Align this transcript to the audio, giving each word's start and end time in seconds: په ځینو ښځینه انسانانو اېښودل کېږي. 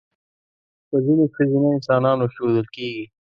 په 0.87 0.95
ځینو 1.05 1.23
ښځینه 1.35 1.67
انسانانو 1.75 2.23
اېښودل 2.27 2.67
کېږي. 2.75 3.05